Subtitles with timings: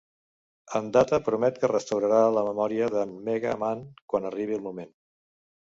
[0.79, 4.95] En Data promet que restaurarà la memòria d'en Mega Man quan arribi el moment.